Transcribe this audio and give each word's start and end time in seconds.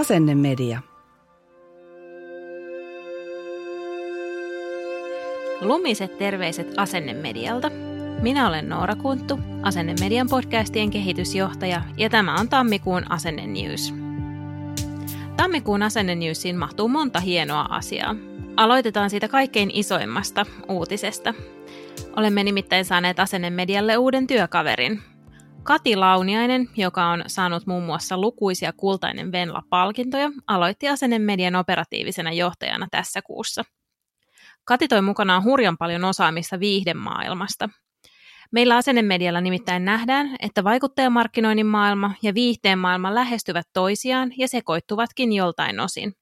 Asennemedia. 0.00 0.80
Lumiset 5.60 6.18
terveiset 6.18 6.68
Asennemedialta. 6.76 7.70
Minä 8.22 8.48
olen 8.48 8.68
Noora 8.68 8.96
Kunttu, 8.96 9.38
Asennemedian 9.62 10.28
podcastien 10.28 10.90
kehitysjohtaja, 10.90 11.82
ja 11.96 12.10
tämä 12.10 12.34
on 12.34 12.48
tammikuun 12.48 13.12
Asenne 13.12 13.46
News. 13.46 13.94
Tammikuun 15.36 15.82
Asenne 15.82 16.14
Newsiin 16.14 16.56
mahtuu 16.56 16.88
monta 16.88 17.20
hienoa 17.20 17.66
asiaa. 17.70 18.16
Aloitetaan 18.56 19.10
siitä 19.10 19.28
kaikkein 19.28 19.70
isoimmasta 19.74 20.46
uutisesta. 20.68 21.34
Olemme 22.16 22.44
nimittäin 22.44 22.84
saaneet 22.84 23.20
Asennemedialle 23.20 23.96
uuden 23.96 24.26
työkaverin. 24.26 25.09
Kati 25.62 25.96
Launiainen, 25.96 26.68
joka 26.76 27.06
on 27.06 27.24
saanut 27.26 27.66
muun 27.66 27.82
muassa 27.82 28.18
lukuisia 28.18 28.72
kultainen 28.72 29.32
Venla-palkintoja, 29.32 30.30
aloitti 30.46 30.88
Asennemedian 30.88 31.56
operatiivisena 31.56 32.32
johtajana 32.32 32.88
tässä 32.90 33.22
kuussa– 33.22 33.64
Kati 34.70 34.88
toi 34.88 35.02
mukanaan 35.02 35.44
hurjan 35.44 35.78
paljon 35.78 36.04
osaamista 36.04 36.60
viihdemaailmasta. 36.60 37.68
Meillä 38.52 38.76
asennemedialla 38.76 39.40
nimittäin 39.40 39.84
nähdään, 39.84 40.36
että 40.40 40.64
vaikuttajamarkkinoinnin 40.64 41.66
maailma 41.66 42.12
ja 42.22 42.34
viihteen 42.34 42.78
maailma 42.78 43.14
lähestyvät 43.14 43.66
toisiaan 43.72 44.32
ja 44.38 44.48
sekoittuvatkin 44.48 45.32
joltain 45.32 45.80
osin. 45.80 46.12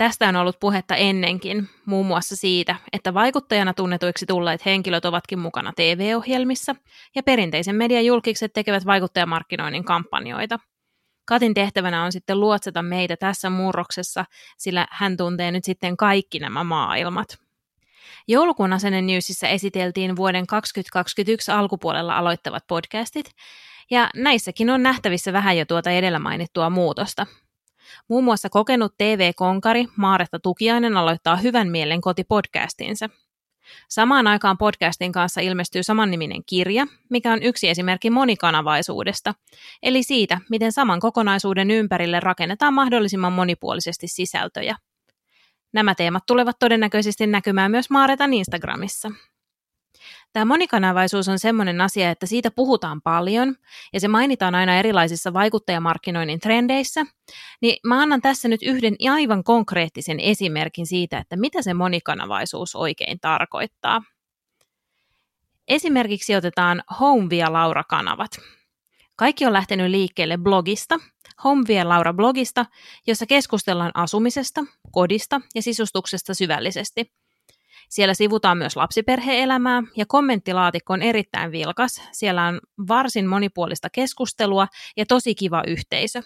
Tästä 0.00 0.28
on 0.28 0.36
ollut 0.36 0.60
puhetta 0.60 0.96
ennenkin, 0.96 1.68
muun 1.86 2.06
muassa 2.06 2.36
siitä, 2.36 2.76
että 2.92 3.14
vaikuttajana 3.14 3.74
tunnetuiksi 3.74 4.26
tulleet 4.26 4.64
henkilöt 4.64 5.04
ovatkin 5.04 5.38
mukana 5.38 5.72
TV-ohjelmissa 5.76 6.76
ja 7.14 7.22
perinteisen 7.22 7.76
median 7.76 8.04
julkikset 8.04 8.52
tekevät 8.52 8.86
vaikuttajamarkkinoinnin 8.86 9.84
kampanjoita. 9.84 10.58
Katin 11.24 11.54
tehtävänä 11.54 12.04
on 12.04 12.12
sitten 12.12 12.40
luotsata 12.40 12.82
meitä 12.82 13.16
tässä 13.16 13.50
murroksessa, 13.50 14.24
sillä 14.58 14.86
hän 14.90 15.16
tuntee 15.16 15.50
nyt 15.50 15.64
sitten 15.64 15.96
kaikki 15.96 16.38
nämä 16.38 16.64
maailmat. 16.64 17.38
Joulukuun 18.28 18.72
Asenne 18.72 19.02
Newsissä 19.02 19.48
esiteltiin 19.48 20.16
vuoden 20.16 20.46
2021 20.46 21.50
alkupuolella 21.50 22.16
aloittavat 22.16 22.66
podcastit, 22.66 23.30
ja 23.90 24.10
näissäkin 24.16 24.70
on 24.70 24.82
nähtävissä 24.82 25.32
vähän 25.32 25.58
jo 25.58 25.64
tuota 25.64 25.90
edellä 25.90 26.18
mainittua 26.18 26.70
muutosta. 26.70 27.26
Muun 28.08 28.24
muassa 28.24 28.48
kokenut 28.48 28.94
TV-konkari 28.98 29.86
Maaretta 29.96 30.38
Tukiainen 30.38 30.96
aloittaa 30.96 31.36
hyvän 31.36 31.68
mielen 31.68 32.00
kotipodcastinsa. 32.00 33.08
Samaan 33.88 34.26
aikaan 34.26 34.58
podcastin 34.58 35.12
kanssa 35.12 35.40
ilmestyy 35.40 35.82
samanniminen 35.82 36.42
kirja, 36.46 36.86
mikä 37.10 37.32
on 37.32 37.42
yksi 37.42 37.68
esimerkki 37.68 38.10
monikanavaisuudesta, 38.10 39.34
eli 39.82 40.02
siitä, 40.02 40.40
miten 40.50 40.72
saman 40.72 41.00
kokonaisuuden 41.00 41.70
ympärille 41.70 42.20
rakennetaan 42.20 42.74
mahdollisimman 42.74 43.32
monipuolisesti 43.32 44.08
sisältöjä– 44.08 44.76
Nämä 45.72 45.94
teemat 45.94 46.26
tulevat 46.26 46.56
todennäköisesti 46.58 47.26
näkymään 47.26 47.70
myös 47.70 47.90
Maaretan 47.90 48.32
Instagramissa. 48.32 49.10
Tämä 50.32 50.44
monikanavaisuus 50.44 51.28
on 51.28 51.38
sellainen 51.38 51.80
asia, 51.80 52.10
että 52.10 52.26
siitä 52.26 52.50
puhutaan 52.50 53.02
paljon 53.02 53.56
ja 53.92 54.00
se 54.00 54.08
mainitaan 54.08 54.54
aina 54.54 54.78
erilaisissa 54.78 55.32
vaikuttajamarkkinoinnin 55.32 56.40
trendeissä, 56.40 57.06
niin 57.60 57.76
mä 57.86 58.02
annan 58.02 58.22
tässä 58.22 58.48
nyt 58.48 58.62
yhden 58.62 58.96
aivan 59.10 59.44
konkreettisen 59.44 60.20
esimerkin 60.20 60.86
siitä, 60.86 61.18
että 61.18 61.36
mitä 61.36 61.62
se 61.62 61.74
monikanavaisuus 61.74 62.74
oikein 62.74 63.20
tarkoittaa. 63.20 64.02
Esimerkiksi 65.68 66.36
otetaan 66.36 66.82
Home 67.00 67.30
via 67.30 67.52
Laura-kanavat. 67.52 68.30
Kaikki 69.16 69.46
on 69.46 69.52
lähtenyt 69.52 69.90
liikkeelle 69.90 70.38
blogista, 70.38 70.98
Home 71.44 71.64
via 71.68 71.88
Laura-blogista, 71.88 72.66
jossa 73.06 73.26
keskustellaan 73.26 73.92
asumisesta, 73.94 74.64
kodista 74.90 75.40
ja 75.54 75.62
sisustuksesta 75.62 76.34
syvällisesti. 76.34 77.12
Siellä 77.90 78.14
sivutaan 78.14 78.58
myös 78.58 78.76
lapsiperheelämää 78.76 79.82
ja 79.96 80.06
kommenttilaatikko 80.06 80.92
on 80.92 81.02
erittäin 81.02 81.52
vilkas. 81.52 82.02
Siellä 82.12 82.46
on 82.46 82.60
varsin 82.88 83.26
monipuolista 83.26 83.90
keskustelua 83.90 84.66
ja 84.96 85.06
tosi 85.06 85.34
kiva 85.34 85.62
yhteisö. 85.66 86.22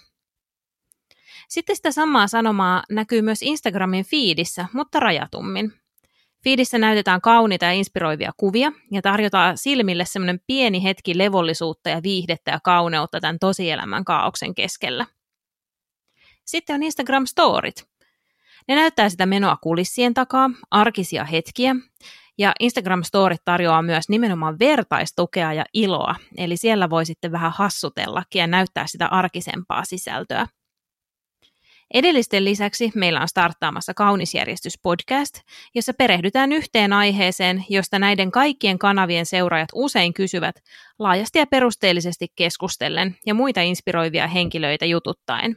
Sitten 1.49 1.77
sitä 1.77 1.93
samaa 1.93 2.27
sanomaa 2.27 2.83
näkyy 2.91 3.23
myös 3.23 3.43
Instagramin 3.43 4.05
feedissä, 4.05 4.67
mutta 4.73 5.01
rajatummin. 5.01 5.73
Fiidissä 6.45 6.79
näytetään 6.79 7.21
kauniita 7.21 7.65
ja 7.65 7.73
inspiroivia 7.73 8.33
kuvia 8.37 8.73
ja 8.91 9.03
tarjotaan 9.03 9.59
silmille 9.59 10.05
semmoinen 10.05 10.41
pieni 10.47 10.83
hetki 10.83 11.19
levollisuutta 11.19 11.91
ja 11.91 12.03
viihdettä 12.03 12.51
ja 12.51 12.61
kauneutta 12.65 13.21
tämän 13.21 13.39
tosielämän 13.39 14.05
kaauksen 14.05 14.55
keskellä. 14.55 15.07
Sitten 16.45 16.75
on 16.75 16.83
Instagram 16.83 17.27
Storit. 17.27 17.94
Ne 18.69 18.75
näyttää 18.75 19.09
sitä 19.09 19.27
menoa 19.27 19.57
kulissien 19.57 20.15
takaa, 20.15 20.51
arkisia 20.71 21.25
hetkiä, 21.25 21.77
ja 22.39 22.53
Instagram 22.61 23.03
Storit 23.03 23.45
tarjoaa 23.45 23.83
myös 23.83 24.09
nimenomaan 24.09 24.59
vertaistukea 24.59 25.53
ja 25.53 25.65
iloa, 25.75 26.15
eli 26.37 26.57
siellä 26.57 26.91
voi 26.91 27.07
sitten 27.07 27.33
vähän 27.33 27.53
hassutellakin 27.53 28.41
ja 28.41 28.47
näyttää 28.47 28.87
sitä 28.87 29.07
arkisempaa 29.07 29.85
sisältöä. 29.85 30.47
Edellisten 31.95 32.45
lisäksi 32.45 32.93
meillä 32.95 33.21
on 33.21 33.29
starttaamassa 33.29 33.95
Kaunisjärjestys 33.95 34.79
podcast, 34.83 35.41
jossa 35.75 35.93
perehdytään 35.95 36.53
yhteen 36.53 36.93
aiheeseen, 36.93 37.65
josta 37.69 37.99
näiden 37.99 38.31
kaikkien 38.31 38.79
kanavien 38.79 39.27
seuraajat 39.27 39.69
usein 39.75 40.15
kysyvät 40.15 40.57
laajasti 40.99 41.39
ja 41.39 41.47
perusteellisesti 41.47 42.27
keskustellen 42.37 43.17
ja 43.27 43.35
muita 43.35 43.61
inspiroivia 43.61 44.29
henkilöitä 44.29 44.87
jututtaen. 44.87 45.57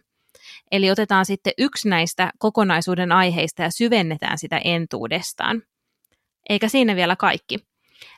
Eli 0.71 0.91
otetaan 0.91 1.25
sitten 1.25 1.53
yksi 1.57 1.89
näistä 1.89 2.31
kokonaisuuden 2.39 3.11
aiheista 3.11 3.61
ja 3.61 3.71
syvennetään 3.71 4.37
sitä 4.37 4.57
entuudestaan. 4.57 5.61
Eikä 6.49 6.69
siinä 6.69 6.95
vielä 6.95 7.15
kaikki. 7.15 7.59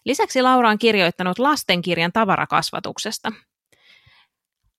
Lisäksi 0.05 0.41
Laura 0.41 0.69
on 0.69 0.77
kirjoittanut 0.79 1.39
lastenkirjan 1.39 2.11
tavarakasvatuksesta– 2.11 3.31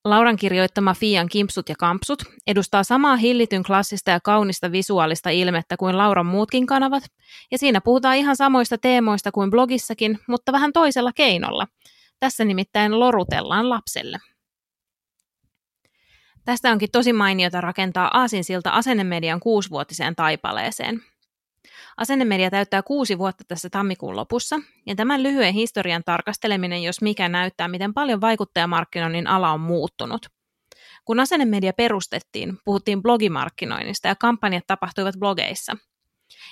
Lauran 0.05 0.37
kirjoittama 0.37 0.95
Fian 0.95 1.29
Kimpsut 1.29 1.69
ja 1.69 1.75
Kampsut 1.79 2.23
edustaa 2.47 2.85
samaa 2.85 3.17
hillityn 3.17 3.63
klassista 3.63 4.11
ja 4.11 4.21
kaunista 4.21 4.73
visuaalista 4.73 5.31
ilmettä 5.31 5.77
kuin 5.77 5.99
Lauran 5.99 6.27
muutkin 6.27 6.67
kanavat, 6.67 7.03
ja 7.51 7.59
siinä 7.59 7.81
puhutaan 7.81 8.17
ihan 8.17 8.37
samoista 8.37 8.79
teemoista 8.79 9.33
kuin 9.33 9.51
blogissakin, 9.51 10.19
mutta 10.29 10.53
vähän 10.53 10.73
toisella 10.73 11.13
keinolla. 11.13 11.67
Tässä 12.21 12.45
nimittäin 12.45 13.01
lorutellaan 13.01 13.71
lapselle. 13.71 14.19
Tästä 16.45 16.71
onkin 16.71 16.91
tosi 16.93 17.13
mainiota 17.13 17.61
rakentaa 17.61 18.19
aasinsilta 18.19 18.71
asennemedian 18.71 19.41
kuusivuotiseen 19.41 20.17
taipaleeseen. 20.17 21.03
Asennemedia 21.97 22.51
täyttää 22.51 22.83
kuusi 22.83 23.19
vuotta 23.19 23.45
tässä 23.49 23.71
tammikuun 23.71 24.17
lopussa, 24.17 24.61
ja 24.87 24.95
tämän 24.95 25.23
lyhyen 25.23 25.55
historian 25.55 26.03
tarkasteleminen, 26.07 26.83
jos 26.83 27.03
mikä 27.03 27.29
näyttää, 27.29 27.69
miten 27.69 27.95
paljon 27.95 28.21
vaikuttajamarkkinoinnin 28.21 29.27
ala 29.27 29.53
on 29.53 29.61
muuttunut. 29.61 30.27
Kun 31.05 31.21
asennemedia 31.21 31.73
perustettiin, 31.73 32.59
puhuttiin 32.65 33.03
blogimarkkinoinnista 33.03 34.09
ja 34.09 34.15
kampanjat 34.15 34.67
tapahtuivat 34.67 35.15
blogeissa. 35.19 35.77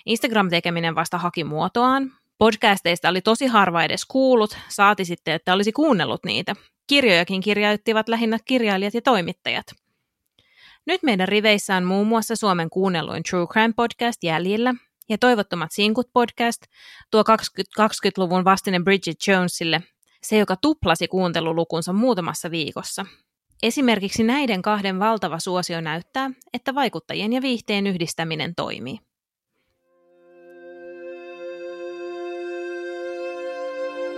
Instagram-tekeminen 0.06 0.94
vasta 0.94 1.18
haki 1.18 1.44
muotoaan, 1.44 2.12
podcasteista 2.38 3.08
oli 3.08 3.20
tosi 3.20 3.46
harva 3.46 3.82
edes 3.82 4.06
kuullut, 4.06 4.58
saati 4.68 5.04
sitten, 5.04 5.34
että 5.34 5.54
olisi 5.54 5.72
kuunnellut 5.72 6.24
niitä. 6.24 6.56
Kirjojakin 6.86 7.40
kirjoittivat 7.40 8.08
lähinnä 8.08 8.38
kirjailijat 8.44 8.94
ja 8.94 9.02
toimittajat. 9.02 9.66
Nyt 10.86 11.02
meidän 11.02 11.28
riveissä 11.28 11.76
on 11.76 11.84
muun 11.84 12.06
muassa 12.06 12.36
Suomen 12.36 12.70
kuunnelluin 12.70 13.22
True 13.22 13.46
Crime 13.46 13.72
podcast 13.76 14.24
jäljellä, 14.24 14.74
ja 15.08 15.18
Toivottomat 15.18 15.72
sinkut 15.72 16.06
podcast, 16.12 16.62
tuo 17.10 17.22
2020-luvun 17.22 18.44
vastine 18.44 18.80
Bridget 18.80 19.16
Jonesille, 19.26 19.82
se 20.22 20.38
joka 20.38 20.56
tuplasi 20.56 21.08
kuuntelulukunsa 21.08 21.92
muutamassa 21.92 22.50
viikossa. 22.50 23.06
Esimerkiksi 23.62 24.22
näiden 24.22 24.62
kahden 24.62 24.98
valtava 24.98 25.38
suosio 25.38 25.80
näyttää, 25.80 26.30
että 26.52 26.74
vaikuttajien 26.74 27.32
ja 27.32 27.42
viihteen 27.42 27.86
yhdistäminen 27.86 28.54
toimii. 28.54 29.07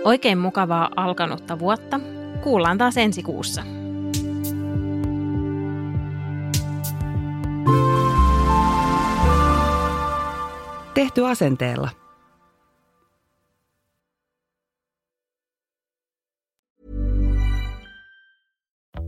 Oikein 0.03 0.37
mukavaa 0.37 0.89
alkanutta 0.95 1.59
vuotta. 1.59 1.99
Kuullaan 2.43 2.77
taas 2.77 2.97
ensi 2.97 3.23
kuussa. 3.23 3.63
Tehty 10.93 11.25
asenteella. 11.25 12.00